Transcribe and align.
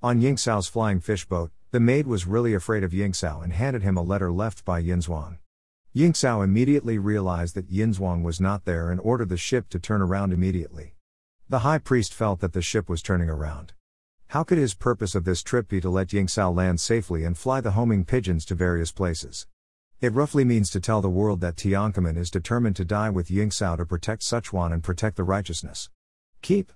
On 0.00 0.20
Ying 0.20 0.36
Xiao's 0.36 0.68
flying 0.68 1.00
fish 1.00 1.24
boat, 1.24 1.50
the 1.72 1.80
maid 1.80 2.06
was 2.06 2.24
really 2.24 2.54
afraid 2.54 2.84
of 2.84 2.94
Ying 2.94 3.10
Xiao 3.10 3.42
and 3.42 3.52
handed 3.52 3.82
him 3.82 3.96
a 3.96 4.02
letter 4.02 4.30
left 4.30 4.64
by 4.64 4.78
Yin 4.78 5.00
Zhuang. 5.00 5.38
Ying 5.92 6.12
Xiao 6.12 6.44
immediately 6.44 6.98
realized 6.98 7.56
that 7.56 7.68
Yin 7.68 7.92
Zhuang 7.92 8.22
was 8.22 8.40
not 8.40 8.64
there 8.64 8.92
and 8.92 9.00
ordered 9.00 9.28
the 9.28 9.36
ship 9.36 9.68
to 9.70 9.80
turn 9.80 10.00
around 10.00 10.32
immediately. 10.32 10.94
The 11.48 11.60
high 11.60 11.78
priest 11.78 12.14
felt 12.14 12.38
that 12.38 12.52
the 12.52 12.62
ship 12.62 12.88
was 12.88 13.02
turning 13.02 13.28
around. 13.28 13.72
How 14.28 14.44
could 14.44 14.58
his 14.58 14.72
purpose 14.72 15.16
of 15.16 15.24
this 15.24 15.42
trip 15.42 15.66
be 15.66 15.80
to 15.80 15.90
let 15.90 16.12
Ying 16.12 16.28
Xiao 16.28 16.54
land 16.54 16.78
safely 16.78 17.24
and 17.24 17.36
fly 17.36 17.60
the 17.60 17.72
homing 17.72 18.04
pigeons 18.04 18.44
to 18.44 18.54
various 18.54 18.92
places? 18.92 19.48
It 20.00 20.12
roughly 20.12 20.44
means 20.44 20.70
to 20.70 20.80
tell 20.80 21.00
the 21.00 21.10
world 21.10 21.40
that 21.40 21.56
Tiankamen 21.56 22.16
is 22.16 22.30
determined 22.30 22.76
to 22.76 22.84
die 22.84 23.10
with 23.10 23.32
Ying 23.32 23.50
Xiao 23.50 23.76
to 23.78 23.84
protect 23.84 24.22
Sichuan 24.22 24.72
and 24.72 24.80
protect 24.80 25.16
the 25.16 25.24
righteousness. 25.24 25.90
Keep. 26.40 26.72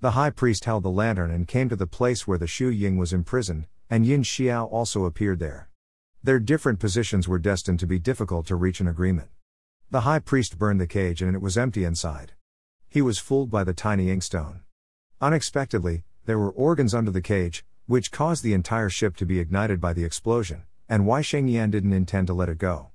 The 0.00 0.10
high 0.12 0.30
priest 0.30 0.64
held 0.64 0.82
the 0.82 0.90
lantern 0.90 1.30
and 1.30 1.48
came 1.48 1.68
to 1.68 1.76
the 1.76 1.86
place 1.86 2.26
where 2.26 2.38
the 2.38 2.46
Shu 2.46 2.68
Ying 2.68 2.96
was 2.96 3.12
imprisoned, 3.12 3.66
and 3.88 4.04
Yin 4.04 4.22
Xiao 4.22 4.70
also 4.70 5.04
appeared 5.04 5.38
there. 5.38 5.70
Their 6.22 6.38
different 6.38 6.78
positions 6.78 7.28
were 7.28 7.38
destined 7.38 7.80
to 7.80 7.86
be 7.86 7.98
difficult 7.98 8.46
to 8.46 8.56
reach 8.56 8.80
an 8.80 8.88
agreement. 8.88 9.28
The 9.90 10.00
high 10.02 10.18
priest 10.18 10.58
burned 10.58 10.80
the 10.80 10.86
cage 10.86 11.22
and 11.22 11.34
it 11.34 11.42
was 11.42 11.56
empty 11.56 11.84
inside. 11.84 12.32
He 12.88 13.02
was 13.02 13.18
fooled 13.18 13.50
by 13.50 13.64
the 13.64 13.74
tiny 13.74 14.06
inkstone. 14.06 14.60
Unexpectedly, 15.20 16.04
there 16.26 16.38
were 16.38 16.50
organs 16.50 16.94
under 16.94 17.10
the 17.10 17.20
cage, 17.20 17.64
which 17.86 18.10
caused 18.10 18.42
the 18.42 18.54
entire 18.54 18.88
ship 18.88 19.16
to 19.16 19.26
be 19.26 19.38
ignited 19.38 19.80
by 19.80 19.92
the 19.92 20.04
explosion, 20.04 20.64
and 20.88 21.06
Wai 21.06 21.20
Shengyan 21.20 21.70
didn't 21.70 21.92
intend 21.92 22.26
to 22.28 22.34
let 22.34 22.48
it 22.48 22.58
go. 22.58 22.90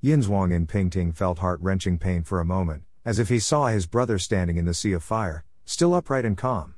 Yin 0.00 0.22
Zhuang 0.22 0.52
in 0.52 0.66
Pingting 0.66 1.12
felt 1.12 1.38
heart 1.38 1.60
wrenching 1.60 1.98
pain 1.98 2.22
for 2.22 2.40
a 2.40 2.44
moment, 2.44 2.84
as 3.04 3.18
if 3.18 3.28
he 3.28 3.38
saw 3.38 3.66
his 3.66 3.86
brother 3.86 4.18
standing 4.18 4.56
in 4.56 4.64
the 4.64 4.74
sea 4.74 4.92
of 4.92 5.02
fire, 5.02 5.44
still 5.66 5.94
upright 5.94 6.24
and 6.24 6.38
calm. 6.38 6.74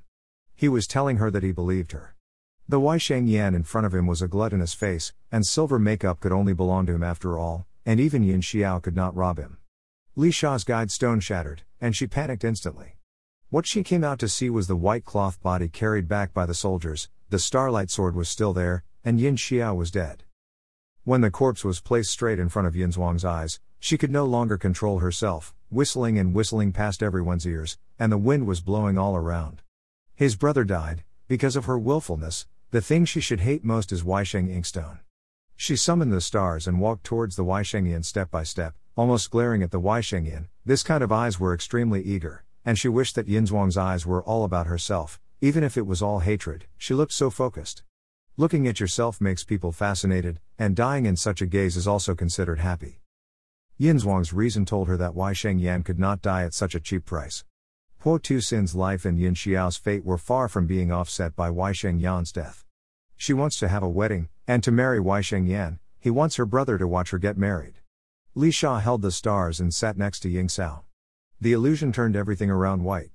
He 0.55 0.67
was 0.67 0.87
telling 0.87 1.19
her 1.19 1.31
that 1.31 1.43
he 1.43 1.53
believed 1.53 1.93
her. 1.93 2.17
The 2.67 2.81
Wai 2.81 2.97
Sheng 2.97 3.27
Yan 3.27 3.55
in 3.55 3.63
front 3.63 3.87
of 3.87 3.95
him 3.95 4.07
was 4.07 4.23
a 4.23 4.29
gluttonous 4.29 4.73
face, 4.73 5.13
and 5.31 5.47
silver 5.47 5.79
makeup 5.79 6.21
could 6.21 6.33
only 6.33 6.55
belong 6.55 6.87
to 6.87 6.95
him 6.95 7.03
after 7.03 7.39
all, 7.39 7.67
and 7.85 8.01
even 8.01 8.23
Yin 8.23 8.41
Xiao 8.41 8.83
could 8.83 8.97
not 8.97 9.15
rob 9.15 9.39
him. 9.39 9.59
Li 10.17 10.31
Sha's 10.31 10.65
guide 10.65 10.91
stone 10.91 11.21
shattered, 11.21 11.63
and 11.81 11.95
she 11.95 12.07
panicked 12.07 12.45
instantly. 12.45 12.97
What 13.51 13.67
she 13.67 13.83
came 13.83 14.03
out 14.03 14.19
to 14.21 14.29
see 14.29 14.51
was 14.51 14.67
the 14.67 14.77
white 14.77 15.05
cloth 15.05 15.41
body 15.43 15.69
carried 15.69 16.09
back 16.09 16.33
by 16.33 16.47
the 16.47 16.55
soldiers, 16.55 17.11
the 17.29 17.39
starlight 17.39 17.91
sword 17.91 18.15
was 18.15 18.29
still 18.29 18.55
there, 18.55 18.85
and 19.05 19.21
Yin 19.21 19.37
Xiao 19.37 19.77
was 19.77 19.91
dead. 19.91 20.25
When 21.05 21.21
the 21.21 21.31
corpse 21.31 21.63
was 21.63 21.81
placed 21.81 22.11
straight 22.11 22.39
in 22.39 22.49
front 22.49 22.69
of 22.69 22.77
Yin 22.77 22.91
Zhuang's 22.91 23.25
eyes, 23.25 23.61
she 23.81 23.99
could 23.99 24.11
no 24.11 24.25
longer 24.25 24.57
control 24.57 24.99
herself, 24.99 25.55
whistling 25.71 26.19
and 26.19 26.35
whistling 26.35 26.73
past 26.73 27.03
everyone's 27.03 27.47
ears, 27.47 27.79
and 27.99 28.11
the 28.11 28.19
wind 28.19 28.47
was 28.47 28.61
blowing 28.61 28.99
all 28.99 29.17
around. 29.17 29.63
His 30.15 30.37
brother 30.37 30.65
died, 30.65 31.05
because 31.29 31.57
of 31.57 31.67
her 31.67 31.79
willfulness, 31.79 32.47
the 32.71 32.81
thing 32.81 33.05
she 33.05 33.21
should 33.21 33.41
hate 33.41 33.65
most 33.65 33.93
is 33.93 34.03
Weisheng 34.03 34.49
Inkstone. 34.49 34.99
She 35.57 35.77
summoned 35.77 36.13
the 36.13 36.21
stars 36.21 36.67
and 36.67 36.81
walked 36.81 37.05
towards 37.05 37.37
the 37.37 37.45
Weishengyan 37.45 38.05
step 38.05 38.31
by 38.31 38.43
step, 38.43 38.75
almost 38.97 39.31
glaring 39.31 39.63
at 39.63 39.71
the 39.71 39.81
Weishengyan. 39.81 40.49
This 40.65 40.83
kind 40.83 41.03
of 41.03 41.13
eyes 41.13 41.39
were 41.39 41.55
extremely 41.55 42.03
eager, 42.03 42.45
and 42.65 42.79
she 42.79 42.89
wished 42.89 43.15
that 43.15 43.29
Yinzhuang's 43.29 43.77
eyes 43.77 44.05
were 44.05 44.23
all 44.23 44.45
about 44.45 44.67
herself, 44.67 45.21
even 45.41 45.63
if 45.63 45.77
it 45.77 45.87
was 45.87 46.03
all 46.03 46.21
hatred, 46.21 46.67
she 46.77 46.95
looked 46.95 47.13
so 47.13 47.31
focused. 47.31 47.83
Looking 48.37 48.67
at 48.69 48.81
yourself 48.81 49.21
makes 49.21 49.45
people 49.45 49.73
fascinated, 49.73 50.41
and 50.59 50.77
dying 50.77 51.07
in 51.07 51.17
such 51.17 51.41
a 51.41 51.47
gaze 51.47 51.77
is 51.77 51.89
also 51.89 52.15
considered 52.15 52.59
happy. 52.59 53.01
Yin 53.81 53.97
Zhuang's 53.97 54.33
reason 54.33 54.65
told 54.65 54.89
her 54.89 54.97
that 54.97 55.15
Wai 55.15 55.33
Sheng 55.33 55.61
Yan 55.61 55.85
could 55.85 56.01
not 56.01 56.21
die 56.21 56.43
at 56.43 56.53
such 56.53 56.75
a 56.75 56.81
cheap 56.81 57.05
price. 57.05 57.45
Huo 58.03 58.19
Tuxin's 58.19 58.75
life 58.75 59.05
and 59.05 59.17
Yin 59.17 59.35
Xiao's 59.35 59.77
fate 59.77 60.05
were 60.05 60.19
far 60.19 60.49
from 60.49 60.67
being 60.67 60.91
offset 60.91 61.37
by 61.37 61.49
Wai 61.49 61.71
Sheng 61.71 62.01
Yan's 62.01 62.33
death. 62.33 62.65
She 63.17 63.33
wants 63.33 63.57
to 63.61 63.69
have 63.69 63.85
a 63.85 63.89
wedding, 63.89 64.31
and 64.49 64.65
to 64.65 64.73
marry 64.73 64.99
Wai 64.99 65.21
Sheng 65.21 65.47
Yan, 65.47 65.79
he 66.01 66.11
wants 66.11 66.35
her 66.35 66.45
brother 66.45 66.77
to 66.77 66.89
watch 66.89 67.11
her 67.11 67.19
get 67.19 67.39
married. 67.39 67.75
Li 68.35 68.51
Sha 68.51 68.81
held 68.81 69.01
the 69.01 69.13
stars 69.13 69.61
and 69.61 69.73
sat 69.73 69.97
next 69.97 70.19
to 70.21 70.29
Ying 70.29 70.49
Xiao. 70.49 70.83
The 71.41 71.53
illusion 71.53 71.93
turned 71.93 72.17
everything 72.17 72.51
around 72.51 72.83
white. 72.83 73.13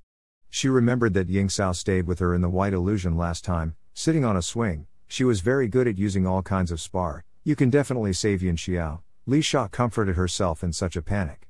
She 0.50 0.70
remembered 0.70 1.14
that 1.16 1.28
Ying 1.28 1.50
Xiao 1.50 1.76
stayed 1.76 2.08
with 2.08 2.20
her 2.20 2.34
in 2.34 2.40
the 2.40 2.50
white 2.50 2.72
illusion 2.72 3.18
last 3.18 3.44
time, 3.44 3.76
sitting 3.94 4.24
on 4.24 4.38
a 4.38 4.42
swing. 4.42 4.88
She 5.10 5.26
was 5.26 5.42
very 5.42 5.68
good 5.68 5.90
at 5.90 5.98
using 5.98 6.26
all 6.26 6.42
kinds 6.42 6.72
of 6.72 6.80
spar. 6.80 7.26
You 7.44 7.58
can 7.58 7.70
definitely 7.70 8.14
save 8.14 8.42
Yin 8.42 8.56
Xiao. 8.56 9.02
Li 9.26 9.40
Sha 9.40 9.70
comforted 9.70 10.18
herself 10.18 10.66
in 10.66 10.74
such 10.74 10.98
a 10.98 11.02
panic. 11.02 11.50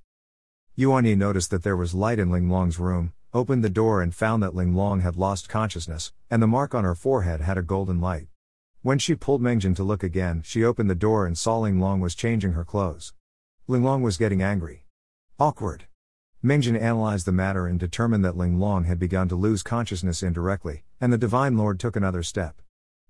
Yuan 0.75 1.05
Yi 1.05 1.15
noticed 1.15 1.49
that 1.49 1.63
there 1.63 1.75
was 1.75 1.95
light 1.95 2.19
in 2.19 2.29
Ling 2.29 2.47
Long's 2.47 2.77
room, 2.77 3.13
opened 3.33 3.63
the 3.63 3.69
door 3.69 3.99
and 3.99 4.13
found 4.13 4.43
that 4.43 4.53
Ling 4.53 4.75
Long 4.75 4.99
had 4.99 5.15
lost 5.15 5.49
consciousness, 5.49 6.13
and 6.29 6.39
the 6.39 6.45
mark 6.45 6.75
on 6.75 6.83
her 6.83 6.93
forehead 6.93 7.41
had 7.41 7.57
a 7.57 7.63
golden 7.63 7.99
light. 7.99 8.27
When 8.83 8.99
she 8.99 9.15
pulled 9.15 9.41
Mengjin 9.41 9.75
to 9.77 9.83
look 9.83 10.03
again, 10.03 10.43
she 10.45 10.63
opened 10.63 10.87
the 10.87 10.93
door 10.93 11.25
and 11.25 11.35
saw 11.35 11.57
Ling 11.57 11.79
Long 11.79 11.99
was 11.99 12.13
changing 12.13 12.51
her 12.51 12.63
clothes. 12.63 13.13
Ling 13.67 13.83
Long 13.83 14.03
was 14.03 14.17
getting 14.17 14.43
angry. 14.43 14.85
Awkward. 15.39 15.85
Mengjin 16.43 16.79
analyzed 16.79 17.25
the 17.25 17.31
matter 17.31 17.65
and 17.65 17.79
determined 17.79 18.23
that 18.23 18.37
Ling 18.37 18.59
Long 18.59 18.83
had 18.83 18.99
begun 18.99 19.27
to 19.29 19.35
lose 19.35 19.63
consciousness 19.63 20.21
indirectly, 20.21 20.83
and 21.01 21.11
the 21.11 21.17
Divine 21.17 21.57
Lord 21.57 21.79
took 21.79 21.95
another 21.95 22.21
step. 22.21 22.61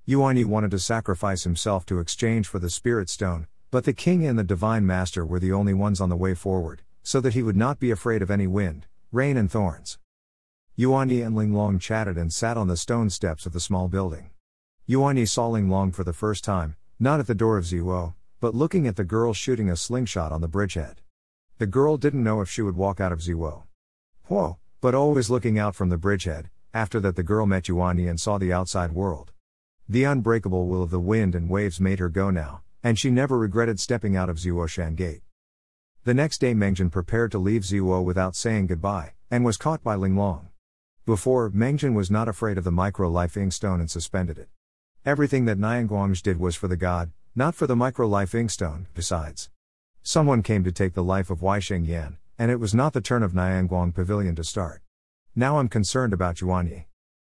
Yuan 0.05 0.37
Yi 0.37 0.45
wanted 0.45 0.71
to 0.71 0.79
sacrifice 0.79 1.43
himself 1.43 1.85
to 1.87 1.99
exchange 1.99 2.47
for 2.47 2.59
the 2.59 2.69
Spirit 2.69 3.09
Stone, 3.09 3.47
but 3.73 3.85
the 3.85 3.91
king 3.91 4.23
and 4.23 4.37
the 4.37 4.43
divine 4.43 4.85
master 4.85 5.25
were 5.25 5.39
the 5.39 5.51
only 5.51 5.73
ones 5.73 5.99
on 5.99 6.07
the 6.07 6.15
way 6.15 6.35
forward, 6.35 6.83
so 7.01 7.19
that 7.19 7.33
he 7.33 7.41
would 7.41 7.57
not 7.57 7.79
be 7.79 7.89
afraid 7.89 8.21
of 8.21 8.29
any 8.29 8.45
wind, 8.45 8.85
rain, 9.11 9.35
and 9.35 9.49
thorns. 9.49 9.97
Yuan 10.75 11.09
Yi 11.09 11.23
and 11.23 11.35
Ling 11.35 11.55
Long 11.55 11.79
chatted 11.79 12.15
and 12.15 12.31
sat 12.31 12.55
on 12.55 12.67
the 12.67 12.77
stone 12.77 13.09
steps 13.09 13.47
of 13.47 13.51
the 13.51 13.59
small 13.59 13.87
building. 13.87 14.29
Yuan 14.85 15.17
Yi 15.17 15.25
saw 15.25 15.47
Ling 15.47 15.71
Long 15.71 15.91
for 15.91 16.03
the 16.03 16.13
first 16.13 16.43
time, 16.43 16.75
not 16.99 17.19
at 17.19 17.25
the 17.25 17.33
door 17.33 17.57
of 17.57 17.65
Ziwo, 17.65 18.13
but 18.39 18.53
looking 18.53 18.85
at 18.85 18.95
the 18.95 19.03
girl 19.03 19.33
shooting 19.33 19.71
a 19.71 19.75
slingshot 19.75 20.31
on 20.31 20.41
the 20.41 20.47
bridgehead. 20.47 21.01
The 21.57 21.65
girl 21.65 21.97
didn't 21.97 22.23
know 22.23 22.41
if 22.41 22.51
she 22.51 22.61
would 22.61 22.77
walk 22.77 23.01
out 23.01 23.11
of 23.11 23.21
Ziwo. 23.21 23.63
Whoa, 24.25 24.59
but 24.81 24.93
always 24.93 25.31
looking 25.31 25.57
out 25.57 25.73
from 25.73 25.89
the 25.89 25.97
bridgehead, 25.97 26.51
after 26.75 26.99
that 26.99 27.15
the 27.15 27.23
girl 27.23 27.47
met 27.47 27.67
Yuan 27.67 27.97
Yi 27.97 28.07
and 28.07 28.21
saw 28.21 28.37
the 28.37 28.53
outside 28.53 28.91
world. 28.91 29.31
The 29.89 30.03
unbreakable 30.03 30.67
will 30.67 30.83
of 30.83 30.91
the 30.91 30.99
wind 30.99 31.33
and 31.33 31.49
waves 31.49 31.79
made 31.79 31.97
her 31.97 32.09
go 32.09 32.29
now, 32.29 32.61
and 32.83 32.99
she 32.99 33.09
never 33.09 33.37
regretted 33.37 33.79
stepping 33.79 34.15
out 34.15 34.29
of 34.29 34.37
Ziwoshan 34.37 34.95
Gate. 34.95 35.21
The 36.03 36.13
next 36.13 36.39
day 36.39 36.53
Mengjin 36.53 36.91
prepared 36.91 37.31
to 37.31 37.37
leave 37.37 37.61
Ziwo 37.61 38.03
without 38.03 38.35
saying 38.35 38.67
goodbye, 38.67 39.13
and 39.31 39.45
was 39.45 39.55
caught 39.55 39.81
by 39.81 39.95
Ling 39.95 40.17
Long. 40.17 40.49
Before, 41.05 41.49
Mengjin 41.49 41.93
was 41.95 42.11
not 42.11 42.27
afraid 42.27 42.57
of 42.57 42.65
the 42.65 42.71
micro-life 42.71 43.35
inkstone 43.35 43.79
and 43.79 43.89
suspended 43.89 44.37
it. 44.37 44.49
Everything 45.05 45.45
that 45.45 45.57
Nianguangj 45.57 46.21
did 46.21 46.39
was 46.39 46.55
for 46.55 46.67
the 46.67 46.77
god, 46.77 47.11
not 47.35 47.55
for 47.55 47.67
the 47.67 47.75
micro-life 47.75 48.33
inkstone, 48.33 48.87
besides. 48.93 49.49
Someone 50.01 50.43
came 50.43 50.63
to 50.65 50.71
take 50.71 50.93
the 50.93 51.03
life 51.03 51.29
of 51.29 51.41
Wai 51.41 51.59
Sheng 51.59 51.85
Yan, 51.85 52.17
and 52.37 52.51
it 52.51 52.59
was 52.59 52.75
not 52.75 52.91
the 52.91 53.01
turn 53.01 53.23
of 53.23 53.31
Nianguang 53.31 53.93
Pavilion 53.93 54.35
to 54.35 54.43
start. 54.43 54.81
Now 55.35 55.57
I'm 55.57 55.69
concerned 55.69 56.13
about 56.13 56.41
Yuan 56.41 56.67
Yi. 56.67 56.87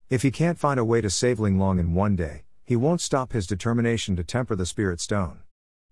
If 0.08 0.22
he 0.22 0.30
can't 0.30 0.58
find 0.58 0.80
a 0.80 0.84
way 0.84 1.00
to 1.00 1.10
save 1.10 1.38
Ling 1.38 1.58
Long 1.58 1.78
in 1.78 1.94
one 1.94 2.16
day, 2.16 2.44
he 2.72 2.76
won't 2.76 3.02
stop 3.02 3.34
his 3.34 3.46
determination 3.46 4.16
to 4.16 4.24
temper 4.24 4.56
the 4.56 4.64
spirit 4.64 4.98
stone. 4.98 5.40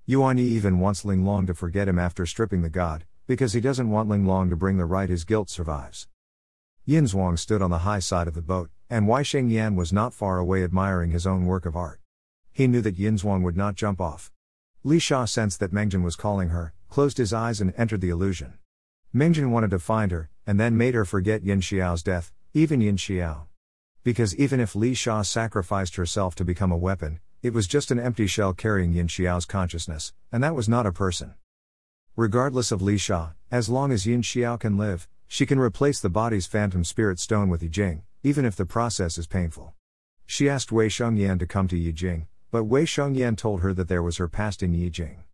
Yuan 0.07 0.39
Yi 0.39 0.45
even 0.45 0.79
wants 0.79 1.05
Ling 1.05 1.27
Long 1.27 1.47
to 1.47 1.53
forget 1.53 1.87
him 1.87 1.99
after 1.99 2.25
stripping 2.25 2.63
the 2.63 2.71
god, 2.71 3.05
because 3.27 3.53
he 3.53 3.61
doesn't 3.61 3.91
want 3.91 4.09
Ling 4.09 4.25
Long 4.25 4.49
to 4.49 4.57
bring 4.57 4.79
the 4.79 4.87
right 4.87 5.11
his 5.11 5.25
guilt 5.25 5.51
survives. 5.51 6.09
Yin 6.87 7.05
Zhuang 7.05 7.39
stood 7.39 7.61
on 7.61 7.69
the 7.69 7.81
high 7.81 7.99
side 7.99 8.27
of 8.27 8.33
the 8.33 8.41
boat, 8.41 8.71
and 8.89 9.07
Wai 9.07 9.23
Sheng 9.23 9.51
Yan 9.51 9.77
was 9.77 9.93
not 9.93 10.15
far 10.15 10.39
away 10.39 10.65
admiring 10.65 11.11
his 11.11 11.27
own 11.27 11.45
work 11.45 11.67
of 11.67 11.77
art. 11.77 12.01
He 12.51 12.67
knew 12.67 12.81
that 12.81 12.97
Yin 12.97 13.19
Zhuang 13.19 13.43
would 13.43 13.59
not 13.59 13.75
jump 13.75 14.01
off. 14.01 14.33
Li 14.83 14.99
Sha 14.99 15.27
sensed 15.27 15.61
that 15.61 15.75
Mengjin 15.75 16.03
was 16.03 16.17
calling 16.17 16.49
her, 16.49 16.73
closed 16.89 17.19
his 17.19 17.35
eyes 17.35 17.61
and 17.61 17.75
entered 17.77 18.01
the 18.01 18.09
illusion. 18.09 18.55
Mengjin 19.15 19.51
wanted 19.51 19.71
to 19.73 19.79
find 19.79 20.13
her, 20.13 20.31
and 20.47 20.59
then 20.59 20.79
made 20.79 20.95
her 20.95 21.05
forget 21.05 21.45
Yin 21.45 21.61
Xiao's 21.61 22.03
death, 22.03 22.33
even 22.55 22.81
Yin 22.81 22.97
Xiao. 22.97 23.50
Because 24.03 24.35
even 24.37 24.61
if 24.61 24.75
Li 24.75 24.95
Sha 24.95 25.21
sacrificed 25.21 25.97
herself 25.97 26.35
to 26.37 26.45
become 26.45 26.73
a 26.73 26.77
weapon, 26.77 27.21
it 27.43 27.53
was 27.53 27.67
just 27.67 27.91
an 27.91 27.99
empty 27.99 28.27
shell 28.27 28.55
carrying 28.55 28.95
Yin 28.95 29.09
Xiao's 29.09 29.45
consciousness, 29.45 30.15
and 30.33 30.43
that 30.43 30.55
was 30.55 30.69
not 30.69 30.87
a 30.87 30.93
person. 30.93 31.35
Regardless 32.17 32.73
of 32.73 32.81
Li 32.81 32.97
Sha, 32.97 33.31
as 33.51 33.69
long 33.69 33.93
as 33.93 34.07
Yin 34.07 34.23
Xiao 34.23 34.59
can 34.59 34.79
live, 34.79 35.07
she 35.27 35.45
can 35.45 35.59
replace 35.59 36.01
the 36.01 36.09
body's 36.09 36.47
phantom 36.47 36.83
spirit 36.83 37.19
stone 37.19 37.49
with 37.49 37.63
Yijing, 37.63 38.03
even 38.23 38.45
if 38.45 38.57
the 38.57 38.67
process 38.67 39.19
is 39.19 39.27
painful. 39.27 39.75
She 40.27 40.49
asked 40.49 40.73
Wei 40.73 40.89
Shengyan 40.89 41.39
to 41.39 41.47
come 41.47 41.69
to 41.69 41.77
Yijing, 41.77 42.27
but 42.51 42.65
Wei 42.65 42.85
Shengyan 42.85 43.37
told 43.37 43.61
her 43.61 43.75
that 43.75 43.89
there 43.89 44.03
was 44.03 44.17
her 44.17 44.29
past 44.29 44.63
in 44.63 44.73
Yijing. 44.73 45.25